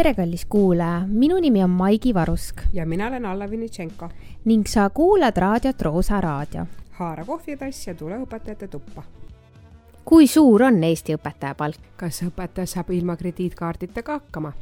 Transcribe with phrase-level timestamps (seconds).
[0.00, 4.08] tere, kallis kuulaja, minu nimi on Maigi Varusk ja mina olen Alla Vinitšenko.
[4.44, 6.66] ning sa kuulad raadiot Roosa Raadio.
[6.90, 9.02] haara kohvitass ja tule õpetajate tuppa.
[10.04, 11.76] kui suur on Eesti õpetaja palk?
[11.96, 14.52] kas õpetaja saab ilma krediitkaardita ka hakkama?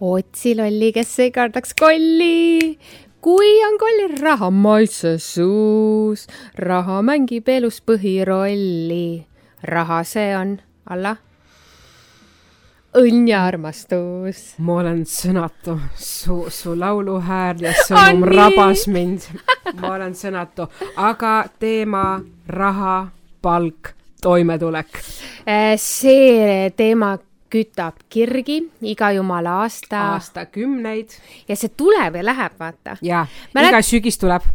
[0.00, 2.78] otsi lolli, kes ei kardaks kolli.
[3.20, 9.26] kui on kollil raha maitse suus, raha mängib elus põhirolli.
[9.62, 11.16] raha see on, Alla
[12.98, 14.54] õnn ja armastus.
[14.58, 19.28] ma olen sõnatu, su, su lauluhääl ja sõnum oh, rabas mind.
[19.80, 22.96] ma olen sõnatu, aga teema raha,
[23.42, 25.00] palk, toimetulek.
[25.44, 27.16] Äh, see teema
[27.54, 30.10] kütab kirgi iga jumala aasta.
[30.14, 31.14] aastakümneid.
[31.48, 32.98] ja see tuleb ja läheb, vaata.
[33.02, 34.46] jaa, iga sügis tuleb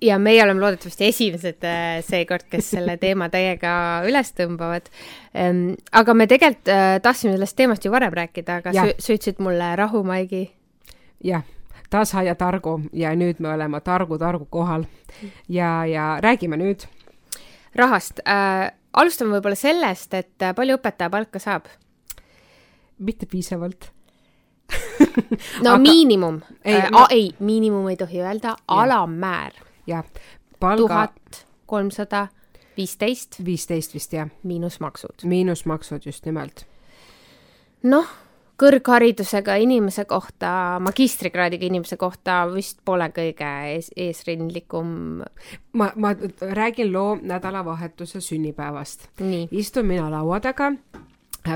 [0.00, 3.72] ja meie oleme loodetavasti esimesed äh, seekord, kes selle teema täiega
[4.08, 4.88] üles tõmbavad.
[5.34, 9.74] Ehm, aga me tegelikult äh, tahtsime sellest teemast ju varem rääkida, aga sa, ütlesid mulle
[9.78, 10.46] rahu, Maigi.
[11.24, 11.44] jah,
[11.90, 14.86] tasa ja targu ja nüüd me oleme targu, targu kohal
[15.48, 16.88] ja, ja räägime nüüd.
[17.74, 18.70] rahast äh,.
[18.92, 21.68] alustame võib-olla sellest, et äh, palju õpetaja palka saab?
[22.98, 23.90] mitte piisavalt
[25.64, 25.78] no aga...
[25.82, 26.40] miinimum.
[26.64, 27.06] Ei, äh, ma...
[27.10, 30.04] ei, miinimum ei tohi öelda, alammäär jah,
[30.60, 32.28] tuhat kolmsada
[32.76, 33.44] viisteist.
[33.44, 34.28] viisteist vist jah.
[34.42, 35.14] miinusmaksud.
[35.24, 36.66] miinusmaksud just nimelt.
[37.82, 38.06] noh,
[38.60, 45.22] kõrgharidusega inimese kohta, magistrikraadiga inimese kohta vist pole kõige ees, eesrindlikum.
[45.72, 49.08] ma, ma räägin loo nädalavahetuse sünnipäevast.
[49.50, 50.72] istun mina laua taga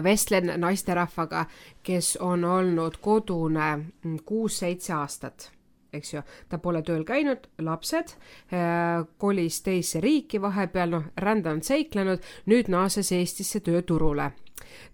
[0.03, 1.47] vestlen naisterahvaga,
[1.83, 3.85] kes on olnud kodune
[4.25, 5.54] kuus-seitse aastat
[5.95, 8.15] eks ju, ta pole tööl käinud, lapsed
[8.53, 14.33] äh,, kolis teise riiki vahepeal, noh, rändanud, seiklenud, nüüd naases Eestisse tööturule.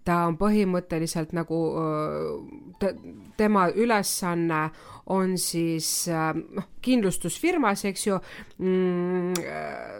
[0.04, 1.58] Ta on põhimõtteliselt nagu
[2.80, 2.90] te,
[3.38, 4.62] tema ülesanne
[5.10, 8.16] on siis noh, kindlustusfirmas, eks ju
[8.58, 9.32] mm,,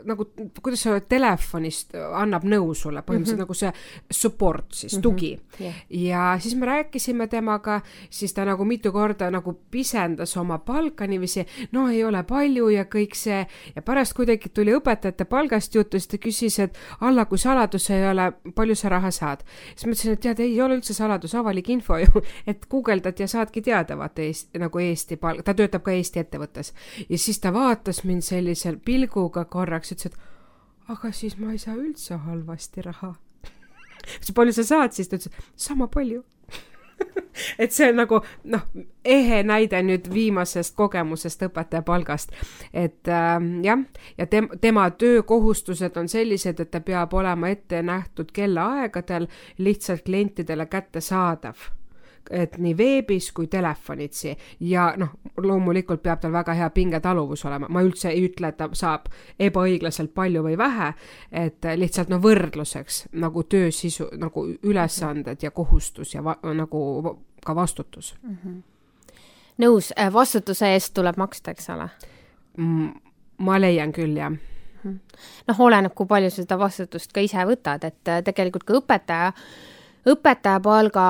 [0.09, 0.27] nagu
[0.63, 3.73] kuidas sa telefonist annab nõu sulle, põhimõtteliselt mm -hmm.
[3.75, 5.03] nagu see support siis mm, -hmm.
[5.03, 5.75] tugi yeah..
[5.91, 11.47] ja siis me rääkisime temaga, siis ta nagu mitu korda nagu pisendas oma palka niiviisi,
[11.73, 13.47] no ei ole palju ja kõik see
[13.77, 18.09] ja pärast kuidagi tuli õpetajate palgast juttu, siis ta küsis, et Alla, kui saladus ei
[18.09, 19.45] ole, palju sa raha saad?
[19.77, 23.29] siis ma ütlesin, et tead, ei ole üldse saladus, avalik info ju, et guugeldad ja
[23.29, 24.23] saadki teada, vaata
[24.59, 26.73] nagu Eesti palk, ta töötab ka Eesti ettevõttes.
[27.09, 31.77] ja siis ta vaatas mind sellise pilguga korraks, ütles, et aga siis ma ei saa
[31.79, 33.15] üldse halvasti raha.
[34.17, 35.09] ütlesin, palju sa saad siis?
[35.09, 36.25] ta ütles, sama palju
[37.63, 38.21] et see on nagu
[38.53, 38.65] noh,
[39.05, 42.35] ehe näide nüüd viimasest kogemusest õpetaja palgast.
[42.73, 43.85] et äh, jah,
[44.19, 49.29] ja tem-, tema töökohustused on sellised, et ta peab olema ette nähtud kellaaegadel
[49.59, 51.71] lihtsalt klientidele kättesaadav
[52.31, 57.83] et nii veebis kui telefonitsi ja noh, loomulikult peab tal väga hea pingetaluvus olema, ma
[57.83, 59.09] üldse ei ütle, et ta saab
[59.39, 60.93] ebaõiglaselt palju või vähe,
[61.33, 67.55] et lihtsalt no võrdluseks nagu töö sisu, nagu ülesanded ja kohustus ja va, nagu ka
[67.55, 68.37] vastutus mm.
[68.45, 68.63] -hmm.
[69.65, 71.89] nõus, äh, vastutuse eest tuleb maksta, eks ole
[72.57, 72.93] mm,?
[73.39, 74.97] ma leian küll, jah mhm.
[75.49, 79.33] noh, oleneb, kui palju sa seda vastutust ka ise võtad, et äh, tegelikult ka õpetaja
[80.09, 81.05] õpetaja palga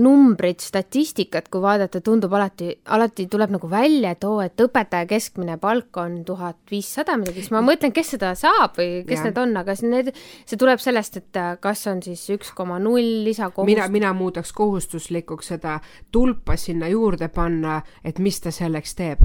[0.00, 5.56] numbrid, statistikat, kui vaadata, tundub alati, alati tuleb nagu välja, et oo, et õpetaja keskmine
[5.62, 9.28] palk on tuhat viissada midagi, siis ma mõtlen, kes seda saab või kes ja.
[9.28, 10.12] need on, aga see, need,
[10.44, 13.70] see tuleb sellest, et äh, kas on siis üks koma null lisakohust-.
[13.70, 15.78] mina, mina muudaks kohustuslikuks seda
[16.12, 19.24] tulpa sinna juurde panna, et mis ta selleks teeb.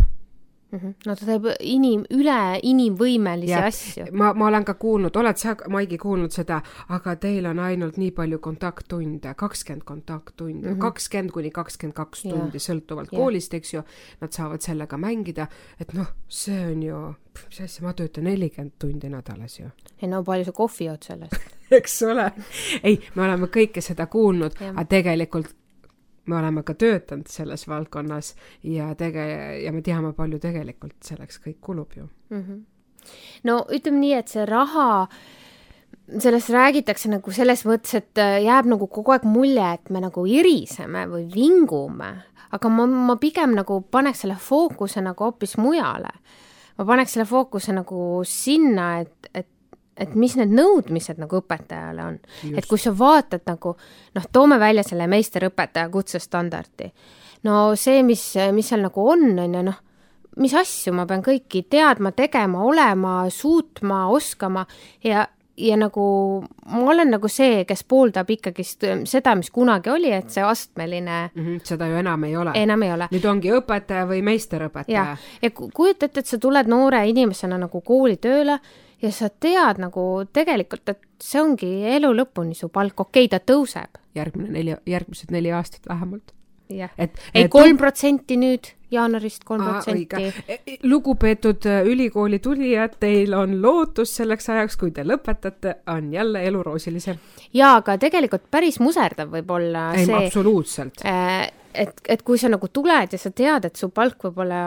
[0.71, 4.07] No ta teeb inim, üle inimvõimelisi ja, asju.
[4.13, 6.59] ma, ma olen ka kuulnud, oled sa, Maigi, kuulnud seda,
[6.95, 10.79] aga teil on ainult nii palju kontakttunde, kakskümmend kontakttundi, mhm.
[10.83, 13.17] kakskümmend kuni kakskümmend kaks tundi, sõltuvalt ja.
[13.17, 13.85] koolist, eks ju,
[14.21, 15.49] nad saavad sellega mängida,
[15.81, 17.05] et noh, see on ju,
[17.47, 19.71] mis asja, ma töötan nelikümmend tundi nädalas ju.
[20.01, 22.31] ei no palju sa kohvi jood sellest eks ole.
[22.83, 25.55] ei, me oleme kõike seda kuulnud, aga tegelikult
[26.29, 28.33] me oleme ka töötanud selles valdkonnas
[28.63, 32.41] ja tege- ja me teame, palju tegelikult selleks kõik kulub ju mm.
[32.41, 32.63] -hmm.
[33.49, 35.07] no ütleme nii, et see raha,
[36.17, 40.25] sellest räägitakse nagu selles mõttes, et äh, jääb nagu kogu aeg mulje, et me nagu
[40.25, 42.11] iriseme või vingume,
[42.51, 46.13] aga ma, ma pigem nagu paneks selle fookuse nagu hoopis mujale.
[46.77, 49.47] ma paneks selle fookuse nagu sinna, et, et
[49.99, 52.19] et mis need nõudmised nagu õpetajale on.
[52.55, 53.75] et kui sa vaatad nagu
[54.15, 56.91] noh, toome välja selle meisterõpetaja kutsestandardi.
[57.43, 58.23] no see, mis,
[58.55, 59.81] mis seal nagu on, on ju noh,
[60.39, 64.65] mis asju ma pean kõiki teadma, tegema, olema, suutma, oskama
[65.03, 65.27] ja
[65.59, 66.03] ja nagu
[66.65, 71.45] ma olen nagu see, kes pooldab ikkagist seda, mis kunagi oli, et see astmeline mm.
[71.45, 72.51] -hmm, seda ju enam ei ole.
[72.55, 73.09] enam ei ole.
[73.11, 75.17] nüüd ongi õpetaja või meisterõpetaja.
[75.41, 78.59] ja kujuta ette, et sa tuled noore inimesena nagu kooli tööle
[79.01, 83.53] ja sa tead nagu tegelikult, et see ongi elu lõpuni su palk, okei okay,, ta
[83.53, 84.01] tõuseb.
[84.15, 86.33] järgmine neli, järgmised neli aastat vähemalt
[86.69, 86.91] jah,
[87.33, 90.23] ei kolm protsenti nüüd, jaanuarist kolm protsenti.
[90.47, 96.11] E, e, lugupeetud äh, ülikooli tulijad, teil on lootus selleks ajaks, kui te lõpetate, on
[96.13, 97.19] jälle elu roosilisem.
[97.53, 100.25] jaa, aga tegelikult päris muserdav võib olla ei, see.
[100.25, 104.59] absoluutselt äh, et, et kui sa nagu tuled ja sa tead, et su palk võib-olla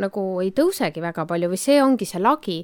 [0.00, 2.56] nagu ei tõusegi väga palju või see ongi see lagi,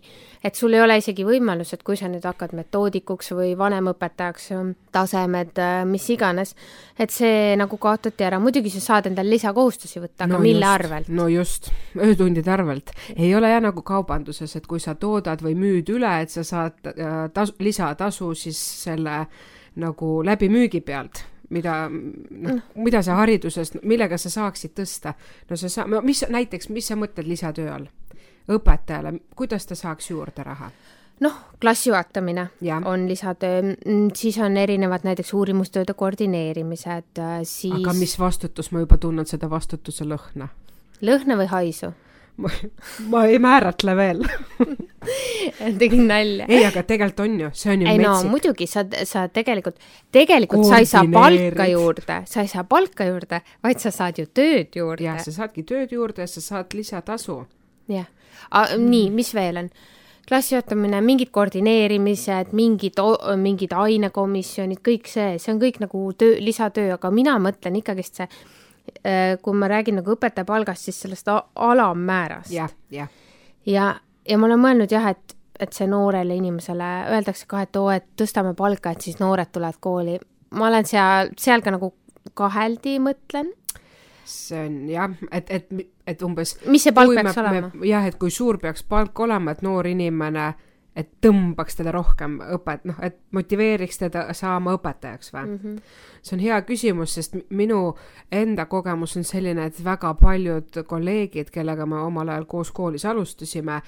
[0.43, 4.51] et sul ei ole isegi võimalus, et kui sa nüüd hakkad metoodikuks või vanemõpetajaks,
[4.95, 6.55] tasemed, mis iganes,
[7.01, 10.73] et see nagu kaotati ära, muidugi sa saad endale lisakohustusi võtta, aga no mille just,
[10.73, 11.11] arvelt?
[11.13, 12.95] no just, öötundide arvelt.
[13.17, 16.93] ei ole jah nagu kaubanduses, et kui sa toodad või müüd üle, et sa saad
[16.93, 19.27] äh, tasu, lisatasu siis selle
[19.81, 25.15] nagu läbimüügi pealt mida, noh, mida sa hariduses, millega sa saaksid tõsta?
[25.51, 27.91] no sa saa-, mis näiteks, mis sa mõtled lisatöö all?
[28.51, 30.71] õpetajale, kuidas ta saaks juurde raha?
[31.23, 32.81] noh, klassi juhatamine ja.
[32.85, 38.83] on lisatöö, mm, siis on erinevad näiteks uurimustööde koordineerimised, äh, siis aga mis vastutus, ma
[38.83, 40.49] juba tunnen seda vastutuse lõhna.
[41.03, 41.93] lõhna või haisu?
[43.13, 44.23] Ma ei määratle veel
[45.81, 46.47] tegin nalja.
[46.49, 48.27] ei, aga tegelikult on ju, see on ju ei metsik.
[48.27, 49.81] no muidugi, sa, sa tegelikult,
[50.15, 54.29] tegelikult sa ei saa palka juurde, sa ei saa palka juurde, vaid sa saad ju
[54.33, 55.05] tööd juurde.
[55.11, 57.43] jah, sa saadki tööd juurde ja sa saad lisatasu.
[57.93, 58.09] jah,
[58.79, 59.73] nii, mis veel on?
[60.29, 63.01] klassijuhatamine, mingid koordineerimised, mingid,
[63.43, 68.29] mingid ainekomisjonid, kõik see, see on kõik nagu töö, lisatöö, aga mina mõtlen ikkagist see
[69.43, 72.51] kui ma räägin nagu õpetaja palgast, siis sellest alammäärast.
[72.55, 73.09] jah, jah.
[73.67, 73.95] ja,
[74.29, 78.07] ja ma olen mõelnud jah, et, et see noorele inimesele öeldakse ka, et oo, et
[78.19, 80.19] tõstame palka, et siis noored tulevad kooli.
[80.51, 81.93] ma olen seal, seal ka nagu
[82.39, 83.53] kaheldi mõtlen.
[84.25, 85.73] see on jah, et, et,
[86.07, 86.57] et umbes.
[86.67, 87.73] mis see palk peaks me, olema?
[87.87, 90.53] jah, et kui suur peaks palk olema, et noor inimene
[90.97, 95.59] et tõmbaks teda rohkem õpet-, noh, et motiveeriks teda saama õpetajaks või mm?
[95.63, 95.99] -hmm.
[96.23, 97.95] see on hea küsimus, sest minu
[98.33, 103.81] enda kogemus on selline, et väga paljud kolleegid, kellega me omal ajal koos koolis alustasime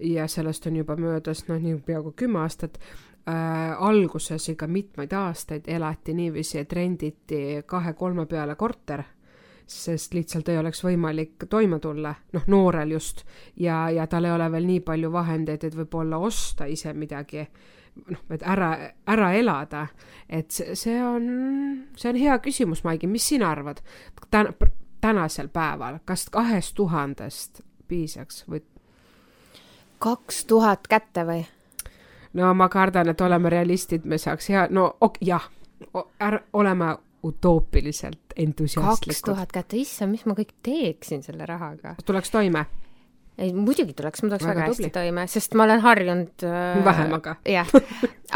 [0.00, 2.78] ja sellest on juba möödas noh, nii peaaegu kümme aastat
[3.28, 9.02] äh,, alguses ikka mitmeid aastaid elati niiviisi, et renditi kahe-kolme peale korter
[9.70, 13.22] sest lihtsalt ei oleks võimalik toime tulla, noh, noorel just,
[13.56, 17.44] ja, ja tal ei ole veel nii palju vahendeid, et võib-olla osta ise midagi,
[18.10, 18.70] noh, et ära,
[19.06, 19.86] ära elada.
[20.28, 21.30] et see, on,
[21.96, 23.82] see on hea küsimus, Maigi, mis sina arvad
[24.30, 24.52] täna,
[25.00, 28.64] tänasel päeval, kas kahest tuhandest piisaks või?
[30.00, 31.44] kaks tuhat kätte või?
[32.32, 35.46] no ma kardan, et oleme realistid, me saaks hea, no ok, jah,
[36.52, 36.96] oleme
[37.26, 39.14] utoopiliselt entusiastlikud.
[39.14, 41.94] kaks tuhat kätte, issand, mis ma kõik teeksin selle rahaga.
[42.04, 42.66] tuleks toime?
[43.40, 47.36] ei, muidugi tuleks, ma tuleks väga, väga hästi toime, sest ma olen harjunud äh, vähemaga.
[47.56, 47.72] jah,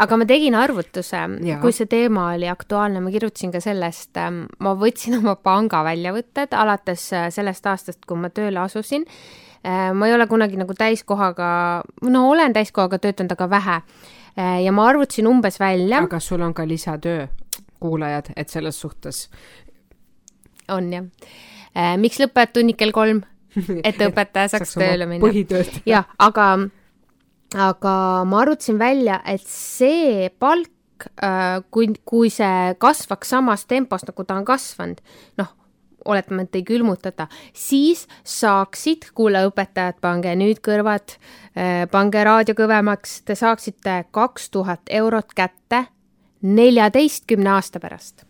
[0.01, 1.21] aga ma tegin arvutuse,
[1.61, 4.31] kui see teema oli aktuaalne, ma kirjutasin ka sellest äh,,
[4.65, 9.91] ma võtsin oma panga väljavõtted alates äh, sellest aastast, kui ma tööle asusin äh,.
[9.93, 11.47] ma ei ole kunagi nagu täiskohaga,
[12.09, 16.01] no olen täiskohaga töötanud, aga vähe äh, ja ma arvutasin umbes välja.
[16.05, 17.27] aga sul on ka lisatöö?
[17.85, 19.29] Kuulajad, et selles suhtes.
[20.73, 21.05] on jah.
[21.75, 23.23] Äh, miks lõpevad tunnid kell kolm?
[23.55, 25.63] et õpetaja saaks tööle minna.
[25.87, 26.47] jah, aga,
[27.55, 34.27] aga ma arvutasin välja, et see palk, äh, kui, kui see kasvaks samas tempos, nagu
[34.27, 34.99] ta on kasvanud,
[35.39, 35.53] noh,
[36.05, 41.17] oletame, et ei külmutata, siis saaksid, kuule õpetajad, pange nüüd kõrvad,
[41.55, 45.85] äh, pange raadio kõvemaks, te saaksite kaks tuhat eurot kätte
[46.45, 48.25] neljateistkümne aasta pärast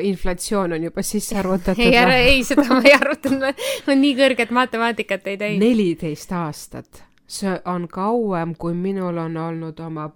[0.00, 1.82] inflatsioon on juba sisse arvutatud.
[1.84, 5.64] ei, ära, ei, seda ma ei arvutanud, ma nii kõrget matemaatikat ei teinud.
[5.64, 10.08] neliteist aastat, see on kauem, kui minul on olnud oma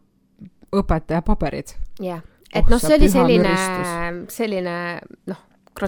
[0.74, 1.76] õpetajapaberid.
[2.02, 3.54] jah, et noh, see oli selline,
[4.32, 4.78] selline
[5.30, 5.44] noh,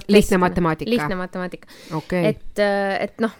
[0.07, 0.91] lihtne matemaatika.
[0.91, 2.33] lihtne matemaatika okay..
[2.33, 2.63] et,
[3.01, 3.35] et noh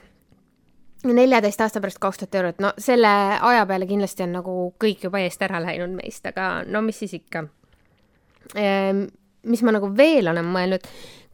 [1.06, 3.12] neljateist aasta pärast kaks tuhat eurot, no selle
[3.42, 7.14] aja peale kindlasti on nagu kõik juba eest ära läinud meist, aga no mis siis
[7.20, 7.46] ikka.
[8.56, 9.06] Ehm,
[9.48, 10.88] mis ma nagu veel olen mõelnud,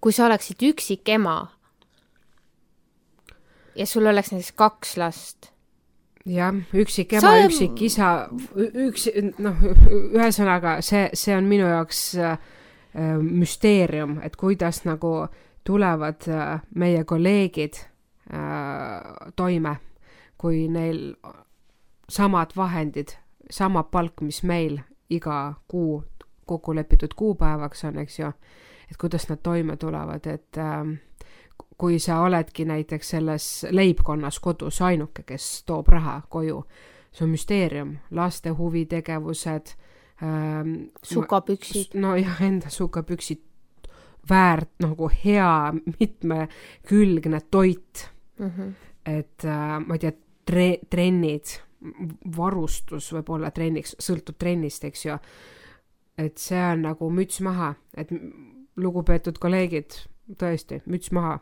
[0.04, 1.38] kui sa oleksid üksik ema
[3.76, 5.50] ja sul oleks näiteks kaks last.
[6.26, 8.12] jah, üksik ema sa..., üksik isa,
[8.58, 9.08] üks,
[9.40, 9.64] noh,
[10.14, 12.38] ühesõnaga see, see on minu jaoks äh,
[13.22, 15.28] müsteerium, et kuidas nagu
[15.64, 17.80] tulevad äh, meie kolleegid
[19.36, 19.76] toime,
[20.38, 21.16] kui neil
[22.10, 23.16] samad vahendid
[23.52, 26.04] sama palk, mis meil iga kuu
[26.46, 28.32] kokku lepitud kuupäevaks on, eks ju,
[28.92, 31.00] et kuidas nad toime tulevad, et äh,
[31.78, 36.64] kui sa oledki näiteks selles leibkonnas kodus ainuke, kes toob raha koju,
[37.12, 39.76] see on müsteerium, laste huvitegevused
[40.24, 40.74] ähm,.
[41.04, 41.94] sukapüksid.
[41.94, 43.42] nojah, enda sukapüksid,
[44.30, 48.50] väärt nagu hea mitmekülgne toit mm.
[48.50, 48.74] -hmm.
[49.06, 50.12] et äh, ma ei tea,
[50.46, 51.58] tre-, trennid,
[52.38, 55.18] varustus võib-olla trenniks, sõltub trennist, eks ju.
[56.18, 58.10] et see on nagu müts maha, et
[58.76, 59.98] lugupeetud kolleegid,
[60.38, 61.40] tõesti, müts maha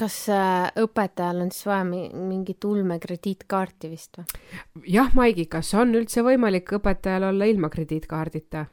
[0.00, 4.40] kas äh, õpetajal on siis vaja mingit ulmekrediitkaarti vist või?
[4.88, 8.64] jah, Maigi, kas on üldse võimalik õpetajal olla ilma krediitkaardita?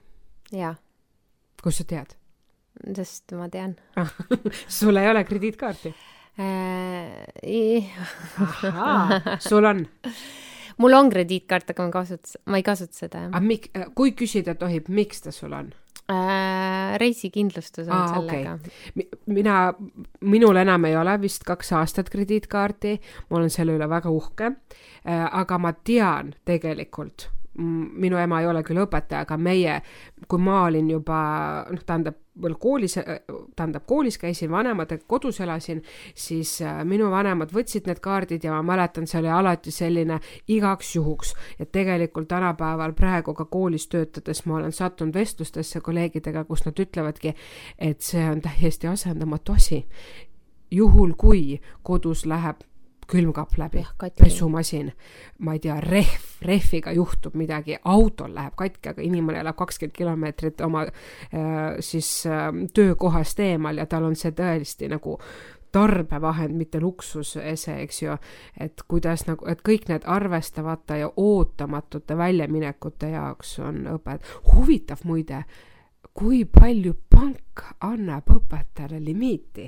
[0.55, 0.75] jaa.
[1.63, 2.15] kust sa tead?
[2.95, 3.75] sest ma tean
[4.79, 5.93] sul ei ole krediitkaarti
[6.39, 7.83] äh,?
[9.39, 9.85] sul on?
[10.77, 13.33] mul on krediitkaart, aga ma kasutan, ma ei kasuta seda, jah.
[13.33, 15.71] aga mik-, kui küsida tohib, miks ta sul on?
[16.11, 16.97] äh,?
[17.01, 19.07] reisikindlustus on Aa, sellega okay..
[19.33, 19.73] mina,
[20.21, 22.93] minul enam ei ole vist kaks aastat krediitkaarti,
[23.29, 28.61] ma olen selle üle väga uhke äh,, aga ma tean tegelikult minu ema ei ole
[28.65, 29.81] küll õpetaja, aga meie,
[30.29, 31.19] kui ma olin juba
[31.71, 32.97] noh, tähendab veel koolis,
[33.57, 35.81] tähendab koolis käisin, vanematega kodus elasin,
[36.15, 40.19] siis äh, minu vanemad võtsid need kaardid ja ma mäletan, see oli alati selline
[40.53, 41.33] igaks juhuks.
[41.59, 47.33] et tegelikult tänapäeval praegu ka koolis töötades ma olen sattunud vestlustesse kolleegidega, kus nad ütlevadki,
[47.77, 49.85] et see on täiesti asendamatu asi.
[50.71, 52.66] juhul, kui kodus läheb
[53.07, 53.85] külmkapp läbi,
[54.19, 54.91] pesumasin,
[55.39, 60.61] ma ei tea, rehv, rehviga juhtub midagi, autol läheb katki, aga inimene elab kakskümmend kilomeetrit
[60.61, 65.17] oma äh, siis äh, töökohast eemal ja tal on see tõesti nagu
[65.71, 68.17] tarbevahend, mitte luksusese, eks ju,
[68.59, 74.31] et kuidas nagu, et kõik need arvestamata ja ootamatute väljaminekute jaoks on õpet-.
[74.53, 75.43] huvitav muide,
[76.13, 79.67] kui palju pank annab õpetajale limiiti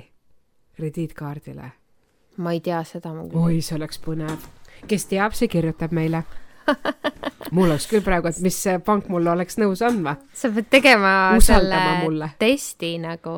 [0.76, 1.79] krediitkaardile
[2.40, 3.12] ma ei tea seda.
[3.14, 4.48] oi, see oleks põnev.
[4.88, 6.24] kes teab, see kirjutab meile
[7.54, 10.16] mul oleks küll praegu, et mis pank mulle oleks nõus andma.
[10.36, 12.30] sa pead tegema Usaldama selle mulle.
[12.40, 13.34] testi nagu.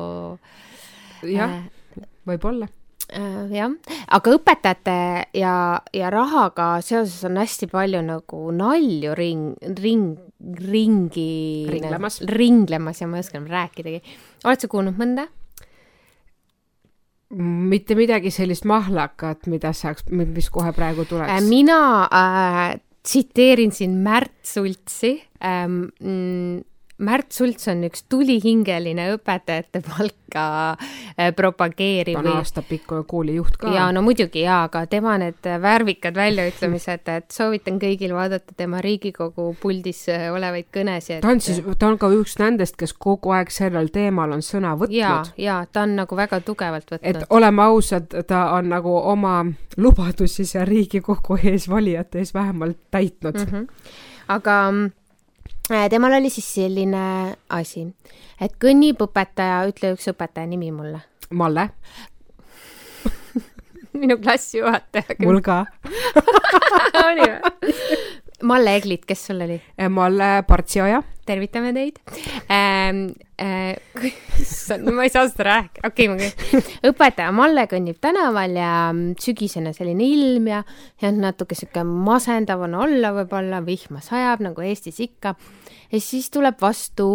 [1.23, 2.67] jah äh,, võib-olla
[3.09, 3.53] äh,.
[3.53, 3.73] jah,
[4.17, 4.97] aga õpetajate
[5.39, 5.55] ja,
[5.95, 10.19] ja rahaga seoses on hästi palju nagu nalju ring, ring,
[10.59, 11.31] ringi.
[11.71, 12.21] ringlemas.
[12.29, 14.03] ringlemas ja ma ei oska enam rääkidagi.
[14.43, 15.29] oled sa kuulnud mõnda?
[17.37, 21.31] Mitte midagi sellist mahlakat, mida saaks, mis kohe praegu tuleks.
[21.31, 26.61] Äh, mina äh, tsiteerin siin Märt Sultsi ähm,.
[27.01, 30.43] Märt Sults on üks tulihingeline õpetajate palka
[30.77, 32.19] äh, propageeriv.
[32.19, 33.71] ta on aastapikku koolijuht ka.
[33.73, 39.49] ja no muidugi jaa, aga tema need värvikad väljaütlemised, et soovitan kõigil vaadata tema Riigikogu
[39.61, 41.25] puldis äh, olevaid kõnesid.
[41.25, 44.77] ta on siis, ta on ka üks nendest, kes kogu aeg sellel teemal on sõna
[44.77, 44.97] võtnud.
[45.01, 47.09] ja, ja ta on nagu väga tugevalt võtnud.
[47.09, 49.39] et oleme ausad, ta on nagu oma
[49.77, 53.49] lubadusi seal Riigikogu ees valijate ees vähemalt täitnud mm.
[53.49, 53.95] -hmm.
[54.37, 55.02] aga Äh,
[55.89, 57.85] temal oli siis selline asi,
[58.41, 60.99] et kõnnib õpetaja, ütle üks õpetaja nimi mulle.
[61.33, 61.69] Malle
[63.99, 65.15] minu klassijuhataja.
[65.23, 65.63] mul ka
[67.07, 67.71] oli või?
[68.43, 69.55] Malle Eglit, kes sul oli?
[69.79, 70.99] Äh, Malle Partsioja.
[71.25, 72.01] Tervitame teid
[72.51, 73.13] ähm,.
[73.43, 73.73] Äh,
[74.39, 79.15] issand, ma ei saa seda rääkida, okei okay,, ma õpetaja Malle kõnnib tänaval ja mm,
[79.19, 80.59] sügisene selline ilm ja,
[81.01, 85.33] ja natuke sihuke masendav on olla võib-olla, vihma sajab nagu Eestis ikka.
[85.91, 87.09] ja siis tuleb vastu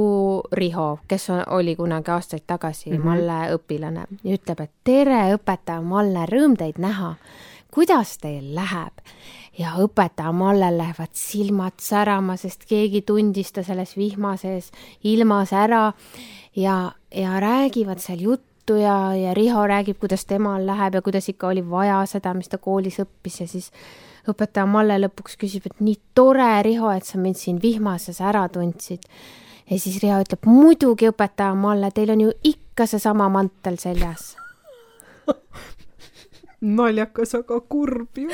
[0.53, 3.05] Riho, kes on, oli kunagi aastaid tagasi mm -hmm.
[3.07, 7.15] Malle õpilane ja ütleb, et tere, õpetaja Malle, rõõm teid näha.
[7.71, 8.93] kuidas teil läheb?
[9.59, 14.71] Ja õpetaja Mallel lähevad silmad särama, sest keegi tundis ta selles vihma sees
[15.07, 15.93] ilmas ära.
[16.57, 21.49] Ja, ja räägivad seal juttu ja, ja Riho räägib, kuidas temal läheb ja kuidas ikka
[21.49, 23.41] oli vaja seda, mis ta koolis õppis.
[23.43, 23.73] Ja siis
[24.31, 29.11] õpetaja Malle lõpuks küsib, et nii tore, Riho, et sa mind siin vihmases ära tundsid.
[29.71, 34.37] ja siis Riho ütleb, muidugi, õpetaja Malle, teil on ju ikka seesama mantel seljas.
[36.79, 38.31] Naljakas, aga kurb ju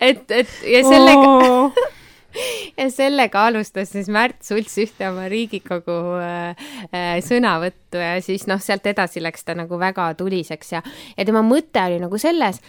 [0.00, 1.80] et, et ja sellega oh.
[2.80, 8.60] ja sellega alustas siis Märt Sults ühte oma Riigikogu äh, äh, sõnavõttu ja siis noh,
[8.62, 10.84] sealt edasi läks ta nagu väga tuliseks ja,
[11.16, 12.60] ja tema mõte oli nagu selles,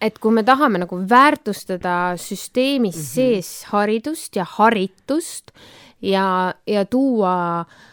[0.00, 3.14] et kui me tahame nagu väärtustada süsteemis mm -hmm.
[3.14, 5.54] sees haridust ja haritust
[6.00, 7.89] ja, ja tuua äh,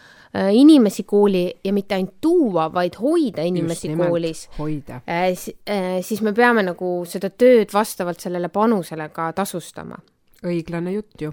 [0.52, 5.32] inimesi kooli ja mitte ainult tuua, vaid hoida inimesi koolis, äh,
[5.70, 9.98] äh, siis me peame nagu seda tööd vastavalt sellele panusele ka tasustama
[10.46, 11.32] õiglane jutt ju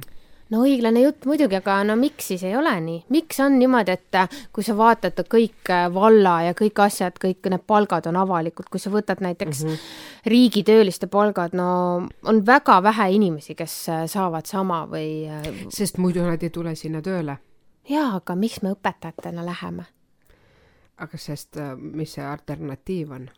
[0.53, 4.17] no õiglane jutt muidugi, aga no miks siis ei ole nii, miks on niimoodi, et
[4.19, 8.69] äh, kui sa vaatad kõik äh, valla ja kõik asjad, kõik need palgad on avalikud,
[8.71, 10.29] kui sa võtad näiteks mm -hmm.
[10.33, 15.25] riigitööliste palgad, no on väga vähe inimesi, kes äh, saavad sama või.
[15.69, 17.37] sest muidu nad ei tule sinna tööle.
[17.89, 19.85] Jaa, aga miks me õpetajatena läheme?
[20.97, 23.29] aga sest, mis see alternatiiv on?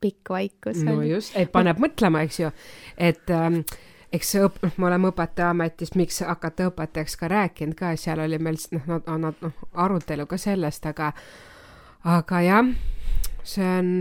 [0.00, 2.50] pikk vaikus no just, et paneb mõtlema, eks ju,
[2.96, 3.60] et ähm,
[4.14, 8.86] eks õp-, me oleme õpetajaametis, miks hakata õpetajaks ka rääkinud ka, seal oli meil noh,
[8.88, 11.12] nad, nad noh, arutelu ka sellest, aga
[12.08, 12.72] aga jah,
[13.42, 13.92] see on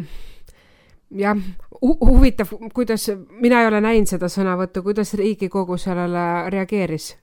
[1.15, 1.37] jah
[1.81, 7.15] hu, huvitav, kuidas, mina ei ole näinud seda sõnavõttu, kuidas Riigikogu sellele reageeris?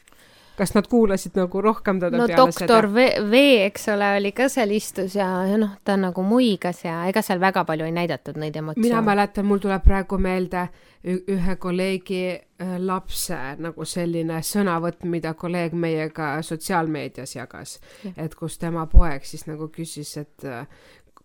[0.54, 4.46] Kas nad kuulasid nagu rohkem teda no peale doktor V, v, eks ole, oli ka
[4.52, 8.38] seal istus ja, ja noh, ta nagu muigas ja ega seal väga palju ei näidatud
[8.38, 8.86] neid emotsioone.
[8.86, 10.68] mina mäletan, mul tuleb praegu meelde
[11.10, 17.80] ühe kolleegi äh, lapse nagu selline sõnavõtt, mida kolleeg meiega sotsiaalmeedias jagas,
[18.14, 20.46] et kus tema poeg siis nagu küsis, et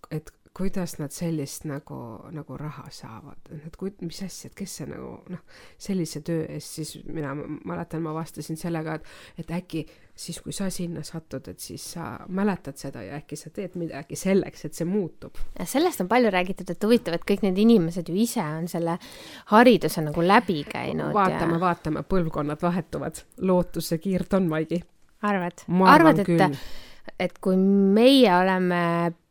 [0.09, 1.95] et kuidas nad sellist nagu,
[2.33, 5.43] nagu raha saavad, et kui, mis asja, et kes see nagu noh,
[5.79, 9.11] sellise töö eest, siis mina mäletan, ma vastasin sellega, et,
[9.43, 9.85] et äkki
[10.19, 14.17] siis, kui sa sinna satud, et siis sa mäletad seda ja äkki sa teed midagi
[14.19, 15.37] selleks, et see muutub.
[15.63, 18.97] sellest on palju räägitud, et huvitav, et kõik need inimesed ju ise on selle
[19.53, 21.13] hariduse nagu läbi käinud.
[21.13, 24.81] vaatame ja..., vaatame, põlvkonnad vahetuvad, lootuse kiirt on, Maigi.
[25.21, 25.65] arvad?
[25.93, 26.63] arvad, et,
[27.19, 28.81] et kui meie oleme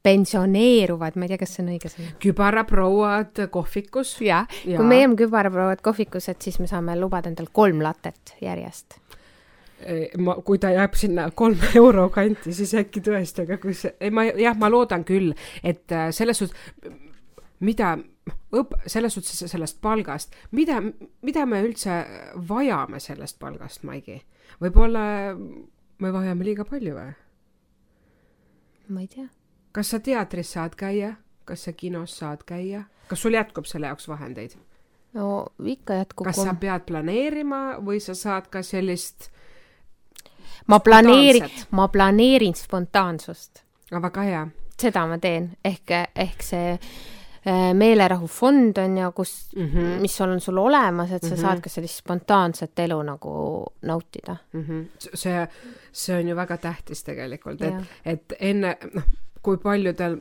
[0.09, 2.13] pensioneeruvad, ma ei tea, kas see on õige sõna.
[2.23, 4.15] kübaraprouad kohvikus.
[4.25, 8.35] jah ja., kui meie oleme kübaraprouad kohvikus, et siis me saame lubada endale kolm latet
[8.43, 8.99] järjest.
[10.23, 14.15] ma, kui ta jääb sinna kolme euro kanti, siis äkki tõesti, aga kui see, ei
[14.15, 16.57] ma jah, ma loodan küll, et äh, selles suhtes,
[17.61, 17.97] mida
[18.55, 20.81] õp-, selles suhtes sellest palgast, mida,
[21.27, 22.03] mida me üldse
[22.49, 24.21] vajame sellest palgast, Maigi?
[24.62, 27.11] võib-olla me vajame liiga palju või?
[28.88, 29.29] Ma ei tea
[29.72, 31.12] kas sa teatris saad käia,
[31.44, 34.57] kas sa kinos saad käia, kas sul jätkub selle jaoks vahendeid?
[35.14, 36.27] no ikka jätkub.
[36.27, 39.31] kas sa pead planeerima või sa saad ka sellist
[40.66, 43.62] ma planeerin, ma planeerin spontaansust.
[43.90, 44.46] väga hea.
[44.81, 46.79] seda ma teen, ehk, ehk see
[47.75, 50.01] meelerahufond on ju, kus mm, -hmm.
[50.01, 51.41] mis on sul olemas, et sa mm -hmm.
[51.41, 54.65] saad ka sellist spontaanset elu nagu nautida mm.
[54.65, 54.85] -hmm.
[55.15, 55.49] see,
[55.93, 59.05] see on ju väga tähtis tegelikult, et, et enne, noh
[59.43, 60.19] kui paljudel,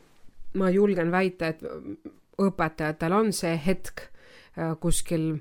[0.58, 1.64] ma julgen väita, et
[2.42, 4.08] õpetajatel on see hetk
[4.58, 5.38] äh, kuskil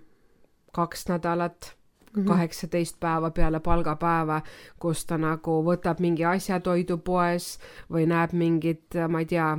[0.76, 1.72] kaks nädalat
[2.16, 2.26] mhm.
[2.28, 4.40] kaheksateist päeva peale palgapäeva,
[4.82, 7.56] kus ta nagu võtab mingi asja toidupoes
[7.92, 9.52] või näeb mingit, ma ei tea,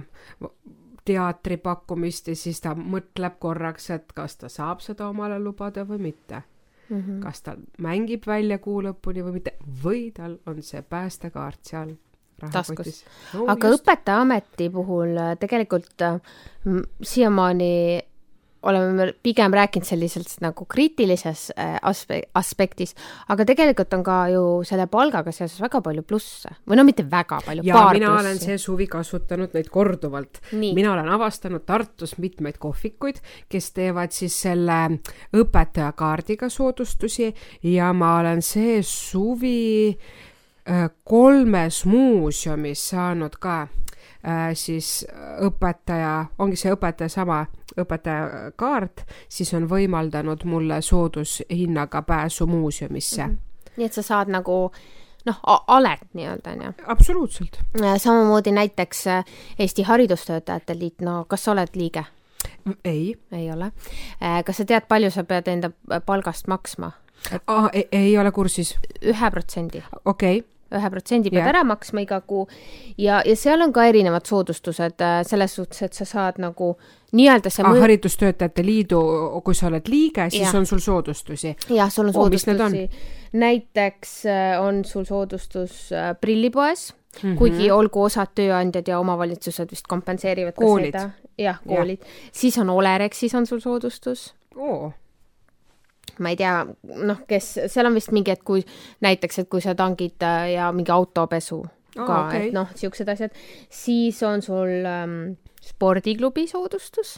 [1.08, 6.42] teatripakkumist ja siis ta mõtleb korraks, et kas ta saab seda omale lubada või mitte
[6.90, 6.98] mm.
[7.02, 7.22] -hmm.
[7.24, 11.96] kas ta mängib välja kuu lõpuni või mitte või tal on see päästekaart seal
[12.52, 13.46] taskus no,.
[13.48, 13.84] aga just.
[13.84, 16.20] õpetajaameti puhul äh, tegelikult äh,
[17.02, 18.00] siiamaani
[18.64, 22.96] oleme me pigem rääkinud selliselt nagu kriitilises äh, aspe-, aspektis,
[23.30, 27.42] aga tegelikult on ka ju selle palgaga seoses väga palju plusse või no mitte väga
[27.46, 27.66] palju.
[27.68, 28.26] ja mina plussi.
[28.26, 30.42] olen see suvi kasutanud neid korduvalt.
[30.54, 34.80] mina olen avastanud Tartus mitmeid kohvikuid, kes teevad siis selle
[35.36, 39.58] õpetajakaardiga soodustusi ja ma olen see suvi
[40.70, 45.06] Äh, kolmes muuseumis saanud ka äh, siis
[45.40, 47.38] õpetaja, ongi see õpetaja sama
[47.78, 53.34] õpetajakaart, siis on võimaldanud mulle soodushinnaga pääsu muuseumisse mm.
[53.34, 53.72] -hmm.
[53.78, 54.72] nii et sa saad nagu
[55.26, 56.74] noh, alet nii-öelda, on ju?
[56.86, 57.60] absoluutselt.
[57.84, 59.06] Äh, samamoodi näiteks
[59.60, 62.06] Eesti Haridustöötajate Liit, no kas sa oled liige?
[62.86, 63.18] ei.
[63.32, 63.72] ei ole.
[64.46, 65.72] kas sa tead, palju sa pead enda
[66.06, 66.92] palgast maksma?
[67.32, 67.42] Et...
[67.48, 68.78] Ah, ei, ei ole kursis.
[69.02, 69.84] ühe protsendi.
[70.06, 71.50] okei okay ühe protsendi pead yeah.
[71.54, 72.46] ära maksma iga kuu
[73.00, 76.74] ja, ja seal on ka erinevad soodustused äh, selles suhtes, et sa saad nagu
[77.16, 77.84] nii-öelda see ah, mõju...
[77.86, 79.00] Haridustöötajate Liidu,
[79.46, 80.54] kui sa oled liige, siis ja.
[80.60, 81.56] on sul soodustusi?
[81.72, 82.86] jah, sul on oh, soodustusi.
[83.38, 87.38] näiteks äh, on sul soodustus äh, prillipoes mm, -hmm.
[87.40, 90.94] kuigi olgu osad tööandjad ja omavalitsused vist kompenseerivad ka koolid.
[90.94, 91.10] seda.
[91.38, 92.32] jah, koolid ja..
[92.32, 94.92] siis on Olerexis on sul soodustus oh
[96.20, 96.60] ma ei tea,
[97.08, 98.64] noh, kes, seal on vist mingi, et kui
[99.06, 101.64] näiteks, et kui sa tangid äh, ja mingi autopesu
[101.98, 102.48] ka oh,, okay.
[102.48, 103.34] et noh, siuksed asjad,
[103.74, 105.18] siis on sul ähm,
[105.64, 107.18] spordiklubi soodustus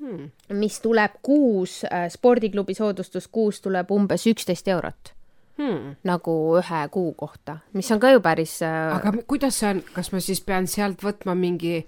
[0.00, 5.12] hmm., mis tuleb kuus äh,, spordiklubi soodustus kuus tuleb umbes üksteist eurot
[5.58, 5.98] hmm.
[6.08, 8.96] nagu ühe kuu kohta, mis on ka ju päris äh....
[8.96, 11.82] aga kuidas see on, kas ma siis pean sealt võtma mingi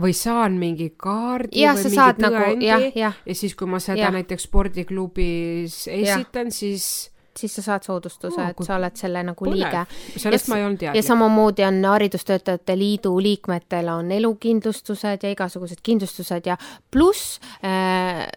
[0.00, 3.10] või saan mingi kaardi ja, või mingi nagu, tõendi ja, ja.
[3.14, 4.12] ja siis, kui ma seda ja.
[4.14, 9.56] näiteks spordiklubis esitan, siis siis sa saad soodustuse oh,, et sa oled selle nagu põnev.
[9.58, 9.80] liige.
[10.22, 11.00] sellest ja, ma ei olnud teadlik.
[11.00, 16.54] ja samamoodi on Haridustöötajate Liidu liikmetel on elukindlustused ja igasugused kindlustused ja
[16.94, 18.28] pluss äh,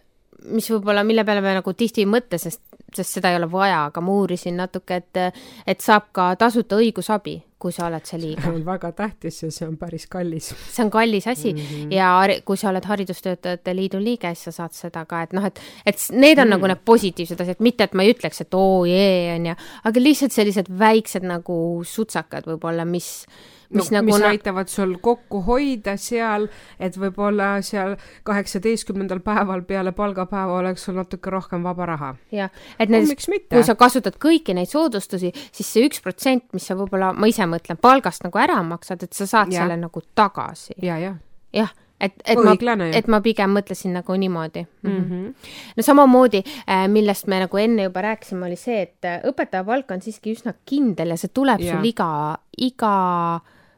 [0.54, 2.62] mis võib-olla, mille peale me nagu tihti ei mõtle, sest,
[2.96, 7.38] sest seda ei ole vaja, aga ma uurisin natuke, et, et saab ka tasuta õigusabi,
[7.58, 8.42] kui sa oled see liige.
[8.44, 10.52] see on väga tähtis ja see on päris kallis.
[10.74, 11.94] see on kallis asi mm -hmm.
[11.94, 15.60] ja kui sa oled Haridustöötajate Liidu liige, siis sa saad seda ka, et noh, et,
[15.86, 16.50] et need on mm.
[16.50, 20.32] nagu need positiivsed asjad, mitte et ma ei ütleks, et oo jee, onju, aga lihtsalt
[20.32, 23.28] sellised väiksed nagu sutsakad võib-olla, mis
[23.70, 26.48] mis no, nagu mis aitavad sul kokku hoida seal,
[26.80, 27.96] et võib-olla seal
[28.28, 32.14] kaheksateistkümnendal päeval peale palgapäeva oleks sul natuke rohkem vaba raha.
[32.32, 36.68] jah, et näiteks no, kui sa kasutad kõiki neid soodustusi, siis see üks protsent, mis
[36.68, 39.64] sa võib-olla, ma ise mõtlen, palgast nagu ära maksad, et sa saad ja.
[39.64, 40.98] selle nagu tagasi ja,.
[40.98, 41.20] jah,
[41.54, 44.98] jah et, et Õiglane, ma, et ma pigem mõtlesin nagu niimoodi mm.
[45.10, 45.52] -hmm.
[45.78, 49.92] no samamoodi, äh, millest me nagu enne juba rääkisime, oli see, et äh, õpetaja palk
[49.92, 51.76] on siiski üsna kindel ja see tuleb ja.
[51.76, 52.10] sul iga,
[52.58, 52.94] iga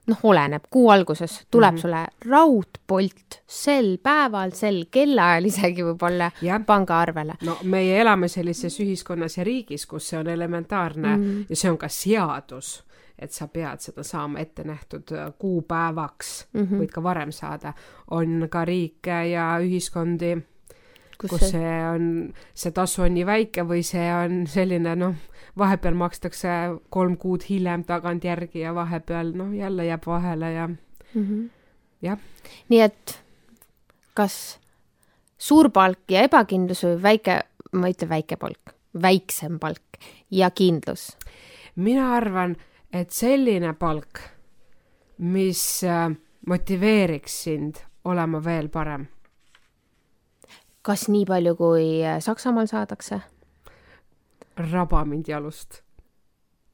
[0.09, 1.81] noh, oleneb, kuu alguses tuleb mm -hmm.
[1.81, 6.31] sulle raudpolt sel päeval, sel kellaajal isegi võib-olla
[6.65, 7.37] pangaarvele.
[7.45, 11.45] no meie elame sellises ühiskonnas ja riigis, kus see on elementaarne mm -hmm.
[11.49, 12.83] ja see on ka seadus
[13.19, 16.79] et sa pead seda saama ette nähtud äh, kuupäevaks mm, -hmm.
[16.81, 17.73] võid ka varem saada.
[18.11, 20.37] on ka riike ja ühiskondi,
[21.17, 21.51] kus, kus see...
[21.51, 25.15] see on, see tasu on nii väike või see on selline noh,
[25.57, 26.49] vahepeal makstakse
[26.89, 30.77] kolm kuud hiljem tagantjärgi ja vahepeal noh, jälle jääb vahele ja mm
[31.13, 31.49] -hmm.
[32.01, 32.19] jah.
[32.69, 33.19] nii et
[34.13, 34.59] kas
[35.37, 39.99] suur palk ja ebakindlus või väike, ma ei ütle väike palk, väiksem palk
[40.31, 41.17] ja kindlus?
[41.75, 42.55] mina arvan,
[42.93, 44.19] et selline palk,
[45.17, 46.09] mis äh,
[46.47, 49.07] motiveeriks sind olema veel parem.
[50.81, 53.21] kas nii palju, kui äh, Saksamaal saadakse?
[54.71, 55.81] raba mind jalust.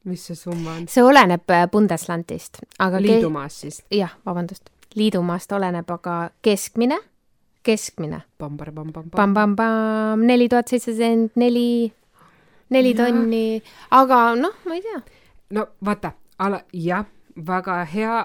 [0.03, 0.87] mis see summa on?
[0.87, 3.81] see oleneb äh, Bundeslandist, aga liidumaast siis?
[3.91, 6.99] jah, vabandust, liidumaast oleneb, aga keskmine,
[7.63, 8.21] keskmine.
[10.21, 11.91] neli tuhat seitsesada neli,
[12.69, 15.03] neli tonni, aga noh, ma ei tea.
[15.49, 17.05] No vaata, ala, jah,
[17.35, 18.23] väga hea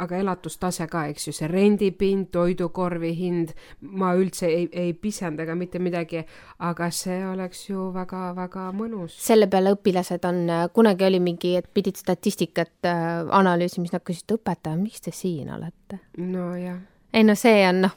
[0.00, 3.52] aga elatustase ka, eks ju, see rendipind, toidukorvi hind,
[4.00, 6.22] ma üldse ei, ei pisenda ega mitte midagi,
[6.66, 9.18] aga see oleks ju väga-väga mõnus.
[9.20, 10.40] selle peale õpilased on,
[10.76, 15.52] kunagi oli mingi, et pidid statistikat äh, analüüsima, siis nad küsisid, õpetaja, miks te siin
[15.52, 16.00] olete?
[16.16, 16.80] nojah
[17.12, 17.94] ei no see on noh,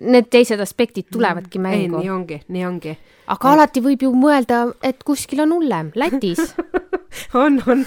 [0.00, 1.98] need teised aspektid tulevadki mängu.
[2.00, 2.94] ei, nii ongi, nii ongi.
[3.26, 3.52] aga et...
[3.52, 6.40] alati võib ju mõelda, et kuskil on hullem, Lätis
[7.44, 7.86] on, on,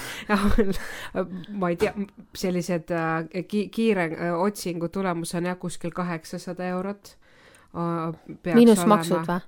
[1.50, 1.94] ma ei tea,
[2.36, 7.16] sellised äh, ki kiire äh, otsingu tulemus on jah, kuskil kaheksasada eurot.
[8.54, 9.40] miinus maksud või?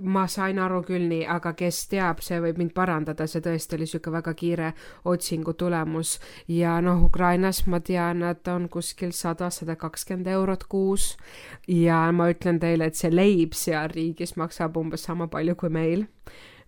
[0.00, 3.86] ma sain aru küll nii, aga kes teab, see võib mind parandada, see tõesti oli
[3.86, 4.70] niisugune väga kiire
[5.12, 6.14] otsingu tulemus.
[6.48, 11.16] Ja noh, Ukrainas ma tean, et on kuskil sada, sada kakskümmend eurot kuus.
[11.68, 16.06] Ja ma ütlen teile, et see leib seal riigis maksab umbes sama palju kui meil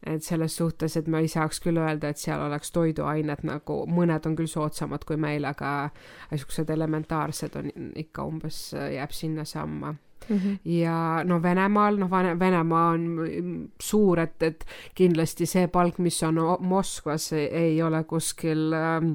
[0.06, 4.26] et selles suhtes, et ma ei saaks küll öelda, et seal oleks toiduained nagu, mõned
[4.26, 5.90] on küll soodsamad kui meil, aga
[6.30, 9.94] niisugused elementaarsed on ikka umbes, jääb sinnasamma
[10.28, 10.58] Mm -hmm.
[10.64, 14.64] ja no Venemaal, noh, Venemaa on suur, et, et
[14.94, 19.12] kindlasti see palk, mis on Moskvas, ei ole kuskil ähm,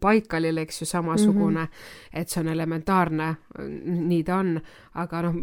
[0.00, 2.20] Baikalil, eks ju, samasugune mm, -hmm.
[2.20, 3.36] et see on elementaarne,
[3.84, 4.60] nii ta on,
[4.94, 5.34] aga noh,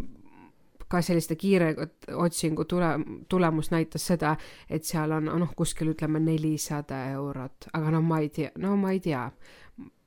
[0.88, 1.74] ka selliste kiire
[2.14, 2.92] otsingu tule,
[3.28, 4.36] tulemus näitas seda,
[4.70, 8.94] et seal on noh, kuskil ütleme nelisada eurot, aga no ma ei tea, no ma
[8.94, 9.28] ei tea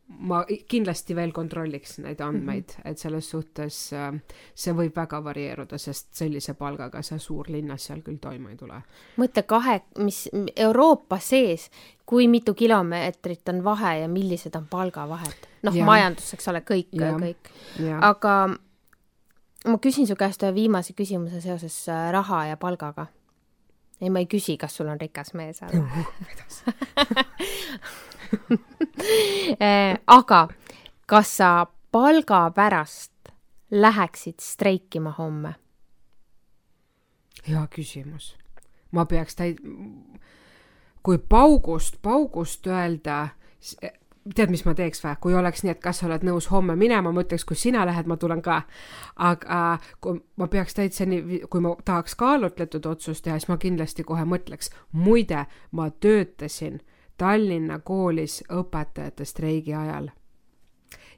[0.09, 2.91] ma kindlasti veel kontrolliks neid andmeid mm, -hmm.
[2.91, 4.13] et selles suhtes äh,
[4.55, 8.81] see võib väga varieeruda, sest sellise palgaga sa suurlinnas seal küll toime ei tule.
[9.17, 11.69] mõtle kahe, mis Euroopa sees,
[12.05, 15.47] kui mitu kilomeetrit on vahe ja millised on palgavahed.
[15.63, 17.53] noh, majandus, eks ole, kõik, kõik.
[18.01, 18.35] aga
[19.67, 23.07] ma küsin su käest ühe viimase küsimuse seoses äh, raha ja palgaga.
[24.01, 25.83] ei, ma ei küsi, kas sul on rikas mees, aga
[29.59, 30.47] Eh, aga
[31.09, 33.33] kas sa palga pärast
[33.71, 35.55] läheksid streikima homme?
[37.47, 38.35] hea küsimus.
[38.91, 39.57] ma peaks täi-,
[41.03, 43.27] kui paugust, paugust öelda,
[44.35, 47.11] tead, mis ma teeks või, kui oleks nii, et kas sa oled nõus homme minema,
[47.11, 48.61] ma ütleks, kui sina lähed, ma tulen ka.
[49.15, 54.03] aga kui ma peaks täitsa nii, kui ma tahaks kaalutletud otsust teha, siis ma kindlasti
[54.03, 54.71] kohe mõtleks.
[54.91, 56.81] muide, ma töötasin
[57.17, 60.09] Tallinna koolis õpetajate streigi ajal.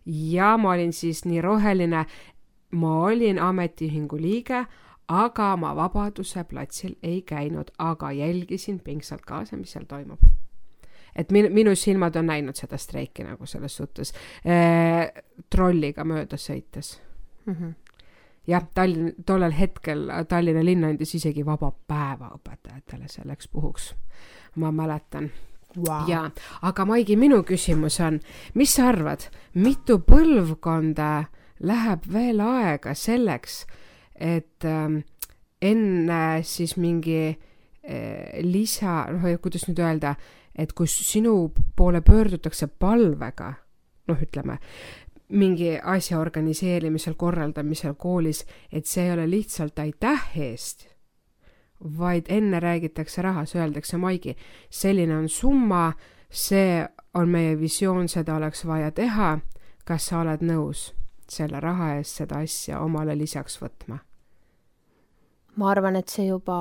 [0.06, 2.06] ja ma olin siis nii roheline,
[2.72, 4.66] ma olin ametiühingu liige,
[5.08, 10.41] aga ma Vabaduse platsil ei käinud, aga jälgisin pingsalt kaasa, mis seal toimub.
[11.16, 14.14] Et minu, minu silmad on näinud seda streiki nagu selles suhtes.
[14.46, 15.12] Äh,
[15.50, 17.00] trolliga mööda sõites.
[17.46, 17.56] Mm.
[17.56, 17.74] -hmm
[18.48, 23.94] jah, Tallinn, tollel hetkel Tallinna linn andis isegi vaba päeva õpetajatele selleks puhuks,
[24.56, 25.32] ma mäletan.
[25.78, 26.04] Wow..
[26.10, 26.26] jaa,
[26.68, 28.18] aga Maigi, minu küsimus on,
[28.60, 31.30] mis sa arvad, mitu põlvkonda
[31.64, 33.62] läheb veel aega selleks,
[34.20, 34.98] et äh,
[35.62, 40.18] enne siis mingi äh, lisa, noh, kuidas nüüd öelda,
[40.56, 43.54] et kui sinu poole pöördutakse palvega,
[44.08, 44.58] noh, ütleme,
[45.32, 50.88] mingi asja organiseerimisel, korraldamisel koolis, et see ei ole lihtsalt aitäh eest,
[51.98, 54.36] vaid enne räägitakse rahas, öeldakse, Maigi,
[54.70, 55.94] selline on summa,
[56.30, 56.82] see
[57.14, 59.38] on meie visioon, seda oleks vaja teha,
[59.86, 60.92] kas sa oled nõus
[61.32, 64.02] selle raha eest seda asja omale lisaks võtma?
[65.56, 66.58] ma arvan, et see juba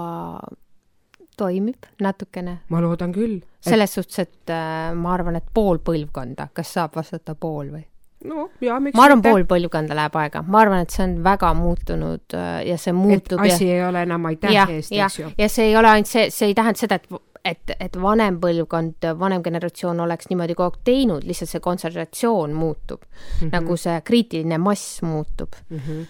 [1.40, 2.60] toimib natukene.
[2.68, 3.70] ma loodan küll et....
[3.70, 7.86] selles suhtes, et äh, ma arvan, et pool põlvkonda, kas saab vastata pool või?
[8.28, 11.54] no ja miks ma arvan, pool põlvkonda läheb aega, ma arvan, et see on väga
[11.56, 13.40] muutunud äh, ja see muutub.
[13.40, 13.80] asi ja...
[13.80, 15.32] ei ole enam aitäh eest, eks ju.
[15.38, 19.06] ja see ei ole ainult see, see ei tähenda seda, et et, et vanem põlvkond,
[19.18, 23.12] vanem generatsioon oleks niimoodi kogu aeg teinud, lihtsalt see kontsentratsioon muutub mm.
[23.40, 23.52] -hmm.
[23.54, 25.78] nagu see kriitiline mass muutub mm.
[25.78, 26.04] -hmm.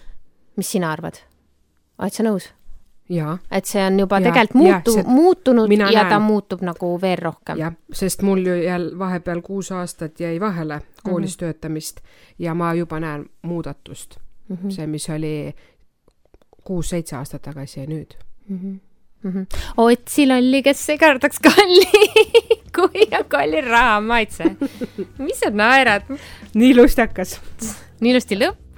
[0.59, 1.21] mis sina arvad?
[1.99, 2.51] oled sa nõus?
[3.51, 5.03] Et see on juba ja, tegelikult muutu-, see...
[5.07, 6.09] muutunud ja näen.
[6.09, 7.59] ta muutub nagu veel rohkem.
[7.59, 11.39] jah, sest mul ju jälle vahepeal kuus aastat jäi vahele koolis mm -hmm.
[11.39, 11.99] töötamist
[12.39, 14.15] ja ma juba näen muudatust
[14.49, 14.57] mm.
[14.57, 14.71] -hmm.
[14.71, 15.53] see, mis oli
[16.63, 18.15] kuus-seitse aastat tagasi ja nüüd
[18.47, 18.57] mm.
[18.57, 18.79] -hmm.
[19.23, 19.45] Mm -hmm.
[19.77, 21.85] otsi lolli, kes ei kardaks kalli
[22.75, 24.43] kui on kallil raha maitse.
[25.17, 26.01] mis sa naerad?
[26.53, 27.39] nii lustakas.
[27.99, 28.70] nii ilusti lõpp